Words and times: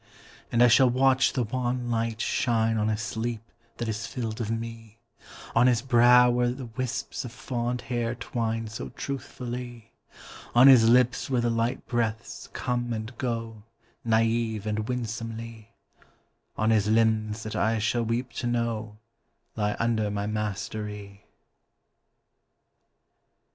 And 0.51 0.63
I 0.63 0.67
shall 0.67 0.89
watch 0.89 1.33
the 1.33 1.43
wan 1.43 1.91
light 1.91 2.21
shine 2.21 2.77
On 2.77 2.87
his 2.87 3.03
sleep 3.03 3.43
that 3.77 3.87
is 3.87 4.07
filled 4.07 4.41
of 4.41 4.49
me, 4.49 4.97
On 5.53 5.67
his 5.67 5.83
brow 5.83 6.27
where 6.31 6.49
the 6.51 6.65
wisps 6.65 7.23
of 7.23 7.31
fond 7.31 7.81
hair 7.81 8.15
twine 8.15 8.67
So 8.67 8.89
truthfully, 8.89 9.91
On 10.55 10.65
his 10.67 10.89
lips 10.89 11.29
where 11.29 11.39
the 11.41 11.51
light 11.51 11.85
breaths 11.85 12.49
come 12.51 12.93
and 12.93 13.15
go 13.19 13.61
Naïve 14.03 14.65
and 14.65 14.89
winsomely, 14.89 15.69
On 16.57 16.71
his 16.71 16.87
limbs 16.87 17.43
that 17.43 17.55
I 17.55 17.77
shall 17.77 18.01
weep 18.03 18.33
to 18.39 18.47
know 18.47 18.97
Lie 19.55 19.75
under 19.79 20.09
my 20.09 20.25
mastery. 20.25 21.25